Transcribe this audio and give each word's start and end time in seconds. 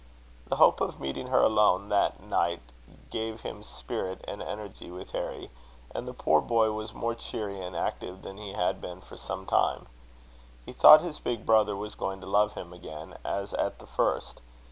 The 0.47 0.55
hope 0.55 0.81
of 0.81 0.99
meeting 0.99 1.27
her 1.27 1.43
alone 1.43 1.89
that 1.89 2.19
night, 2.23 2.61
gave 3.11 3.41
him 3.41 3.61
spirit 3.61 4.25
and 4.27 4.41
energy 4.41 4.89
with 4.89 5.11
Harry; 5.11 5.51
and 5.93 6.07
the 6.07 6.11
poor 6.15 6.41
boy 6.41 6.71
was 6.71 6.91
more 6.95 7.13
cheery 7.13 7.61
and 7.61 7.75
active 7.75 8.23
than 8.23 8.37
he 8.37 8.53
had 8.53 8.81
been 8.81 9.01
for 9.01 9.15
some 9.15 9.45
time. 9.45 9.85
He 10.65 10.73
thought 10.73 11.01
his 11.01 11.19
big 11.19 11.45
brother 11.45 11.75
was 11.75 11.93
going 11.93 12.19
to 12.21 12.25
love 12.25 12.53
him 12.55 12.73
again 12.73 13.15
as 13.23 13.53
at 13.53 13.77
the 13.77 13.85
first. 13.85 14.41